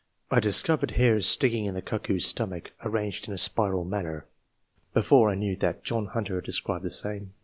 I 0.31 0.39
discovered 0.39 0.89
hairs 0.97 1.27
sticking 1.27 1.65
in 1.65 1.75
the 1.75 1.81
cuckoo's 1.83 2.25
stomach, 2.25 2.71
arranged 2.83 3.27
in 3.27 3.35
a 3.35 3.37
spiral 3.37 3.85
manner, 3.85 4.25
before 4.95 5.29
I 5.29 5.35
knew 5.35 5.55
that 5.57 5.83
John 5.83 6.07
Hunter 6.07 6.33
had 6.33 6.43
described 6.45 6.83
the 6.83 6.89
same. 6.89 7.35